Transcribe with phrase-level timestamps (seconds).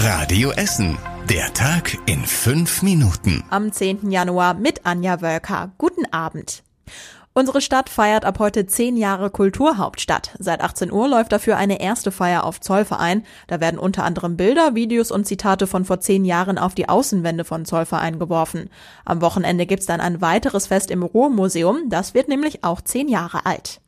[0.00, 0.96] Radio Essen.
[1.28, 3.42] Der Tag in fünf Minuten.
[3.50, 4.12] Am 10.
[4.12, 5.72] Januar mit Anja Wölker.
[5.76, 6.62] Guten Abend.
[7.32, 10.36] Unsere Stadt feiert ab heute zehn Jahre Kulturhauptstadt.
[10.38, 13.24] Seit 18 Uhr läuft dafür eine erste Feier auf Zollverein.
[13.48, 17.42] Da werden unter anderem Bilder, Videos und Zitate von vor zehn Jahren auf die Außenwände
[17.44, 18.70] von Zollverein geworfen.
[19.04, 21.88] Am Wochenende gibt's dann ein weiteres Fest im Ruhrmuseum.
[21.88, 23.80] Das wird nämlich auch zehn Jahre alt.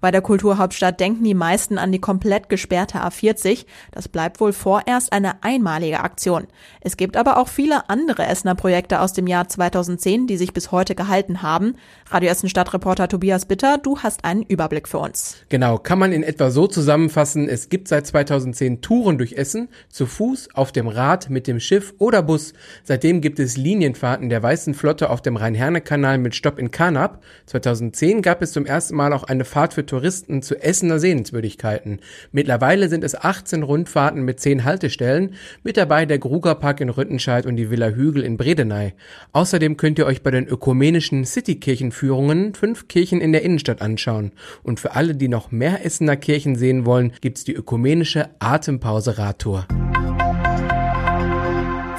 [0.00, 3.66] Bei der Kulturhauptstadt denken die meisten an die komplett gesperrte A40.
[3.92, 6.46] Das bleibt wohl vorerst eine einmalige Aktion.
[6.80, 10.72] Es gibt aber auch viele andere Essener Projekte aus dem Jahr 2010, die sich bis
[10.72, 11.74] heute gehalten haben.
[12.08, 15.36] Radio Essen Stadtreporter Tobias Bitter, du hast einen Überblick für uns.
[15.50, 17.48] Genau, kann man in etwa so zusammenfassen.
[17.48, 21.92] Es gibt seit 2010 Touren durch Essen, zu Fuß, auf dem Rad, mit dem Schiff
[21.98, 22.54] oder Bus.
[22.84, 27.22] Seitdem gibt es Linienfahrten der Weißen Flotte auf dem Rhein-Herne-Kanal mit Stopp in Karnap.
[27.46, 31.98] 2010 gab es zum ersten Mal auch eine Fahrt für Touristen zu Essener Sehenswürdigkeiten.
[32.30, 37.56] Mittlerweile sind es 18 Rundfahrten mit 10 Haltestellen, mit dabei der Grugerpark in Rüttenscheid und
[37.56, 38.94] die Villa Hügel in Bredeney.
[39.32, 44.30] Außerdem könnt ihr euch bei den ökumenischen Citykirchenführungen fünf Kirchen in der Innenstadt anschauen.
[44.62, 49.66] Und für alle, die noch mehr Essener Kirchen sehen wollen, gibt's die ökumenische Atempause-Radtour.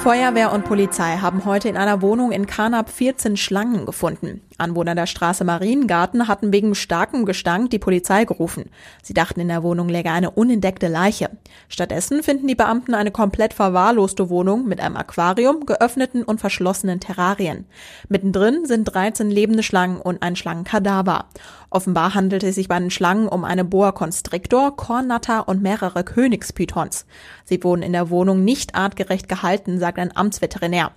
[0.02, 4.42] Feuerwehr und Polizei haben heute in einer Wohnung in Karnap 14 Schlangen gefunden.
[4.58, 8.72] Anwohner der Straße Mariengarten hatten wegen starkem Gestank die Polizei gerufen.
[9.04, 11.30] Sie dachten, in der Wohnung läge eine unentdeckte Leiche.
[11.70, 17.66] Stattdessen finden die Beamten eine komplett verwahrloste Wohnung mit einem Aquarium, geöffneten und verschlossenen Terrarien.
[18.10, 21.26] Mittendrin sind 13 lebende Schlangen und ein Schlangenkadaver.
[21.70, 27.06] Offenbar handelt es sich bei den Schlangen um eine Boa Constrictor, Kornnatter und mehrere Königspythons.
[27.46, 30.92] Sie wurden in der Wohnung nicht artgerecht gehalten, sagt ein Amtsveterinär.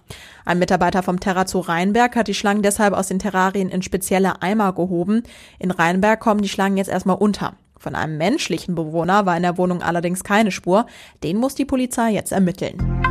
[0.44, 4.72] Ein Mitarbeiter vom Terrazoo Rheinberg hat die Schlangen deshalb aus den Terrarien in spezielle Eimer
[4.72, 5.22] gehoben.
[5.58, 7.54] In Rheinberg kommen die Schlangen jetzt erstmal unter.
[7.78, 10.86] Von einem menschlichen Bewohner war in der Wohnung allerdings keine Spur.
[11.22, 13.03] Den muss die Polizei jetzt ermitteln.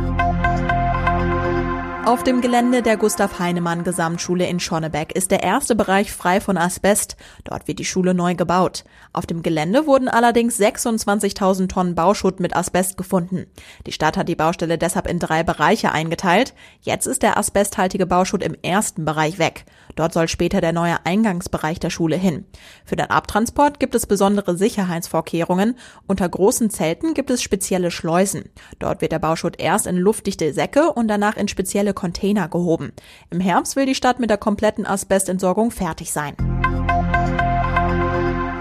[2.06, 6.58] Auf dem Gelände der Gustav Heinemann Gesamtschule in Schonnebeck ist der erste Bereich frei von
[6.58, 7.16] Asbest.
[7.44, 8.84] Dort wird die Schule neu gebaut.
[9.14, 13.46] Auf dem Gelände wurden allerdings 26.000 Tonnen Bauschutt mit Asbest gefunden.
[13.86, 16.52] Die Stadt hat die Baustelle deshalb in drei Bereiche eingeteilt.
[16.82, 19.64] Jetzt ist der asbesthaltige Bauschutt im ersten Bereich weg.
[19.94, 22.44] Dort soll später der neue Eingangsbereich der Schule hin.
[22.84, 25.78] Für den Abtransport gibt es besondere Sicherheitsvorkehrungen.
[26.06, 28.50] Unter großen Zelten gibt es spezielle Schleusen.
[28.78, 32.92] Dort wird der Bauschutt erst in luftdichte Säcke und danach in spezielle Container gehoben.
[33.30, 36.53] Im Herbst will die Stadt mit der kompletten Asbestentsorgung fertig sein.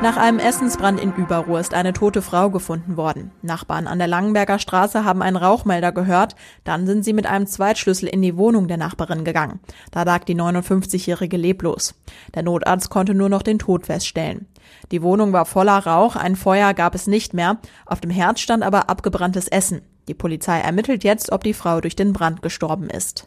[0.03, 3.31] Nach einem Essensbrand in Überruhr ist eine tote Frau gefunden worden.
[3.41, 6.35] Nachbarn an der Langenberger Straße haben einen Rauchmelder gehört.
[6.65, 9.61] Dann sind sie mit einem Zweitschlüssel in die Wohnung der Nachbarin gegangen.
[9.91, 11.95] Da lag die 59-Jährige leblos.
[12.35, 14.45] Der Notarzt konnte nur noch den Tod feststellen.
[14.91, 17.59] Die Wohnung war voller Rauch, ein Feuer gab es nicht mehr.
[17.85, 19.83] Auf dem Herd stand aber abgebranntes Essen.
[20.09, 23.23] Die Polizei ermittelt jetzt, ob die Frau durch den Brand gestorben ist.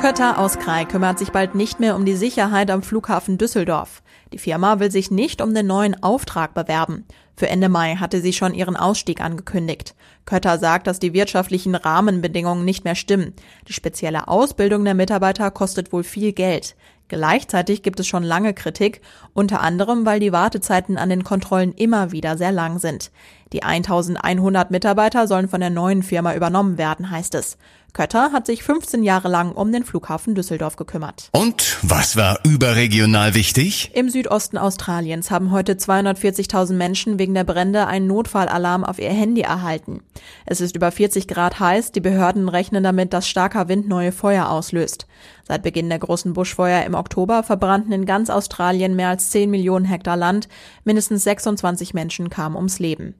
[0.00, 4.02] Kötter aus Krai kümmert sich bald nicht mehr um die Sicherheit am Flughafen Düsseldorf.
[4.32, 7.04] Die Firma will sich nicht um den neuen Auftrag bewerben.
[7.36, 9.94] Für Ende Mai hatte sie schon ihren Ausstieg angekündigt.
[10.24, 13.34] Kötter sagt, dass die wirtschaftlichen Rahmenbedingungen nicht mehr stimmen.
[13.68, 16.76] Die spezielle Ausbildung der Mitarbeiter kostet wohl viel Geld.
[17.08, 19.02] Gleichzeitig gibt es schon lange Kritik,
[19.34, 23.10] unter anderem weil die Wartezeiten an den Kontrollen immer wieder sehr lang sind.
[23.52, 27.58] Die 1100 Mitarbeiter sollen von der neuen Firma übernommen werden, heißt es.
[27.92, 31.28] Kötter hat sich 15 Jahre lang um den Flughafen Düsseldorf gekümmert.
[31.32, 33.90] Und was war überregional wichtig?
[33.94, 39.40] Im Südosten Australiens haben heute 240.000 Menschen wegen der Brände einen Notfallalarm auf ihr Handy
[39.40, 40.02] erhalten.
[40.46, 44.48] Es ist über 40 Grad heiß, die Behörden rechnen damit, dass starker Wind neue Feuer
[44.48, 45.06] auslöst.
[45.46, 49.84] Seit Beginn der großen Buschfeuer im Oktober verbrannten in ganz Australien mehr als 10 Millionen
[49.84, 50.48] Hektar Land,
[50.84, 53.14] mindestens 26 Menschen kamen ums Leben.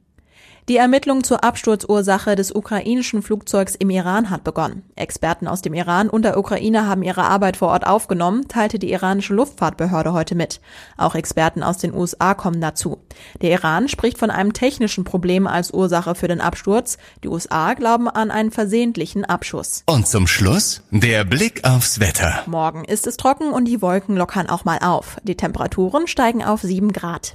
[0.70, 4.84] Die Ermittlung zur Absturzursache des ukrainischen Flugzeugs im Iran hat begonnen.
[4.94, 8.92] Experten aus dem Iran und der Ukraine haben ihre Arbeit vor Ort aufgenommen, teilte die
[8.92, 10.60] iranische Luftfahrtbehörde heute mit.
[10.96, 12.98] Auch Experten aus den USA kommen dazu.
[13.42, 16.98] Der Iran spricht von einem technischen Problem als Ursache für den Absturz.
[17.24, 19.82] Die USA glauben an einen versehentlichen Abschuss.
[19.86, 22.44] Und zum Schluss der Blick aufs Wetter.
[22.46, 25.16] Morgen ist es trocken und die Wolken lockern auch mal auf.
[25.24, 27.34] Die Temperaturen steigen auf sieben Grad.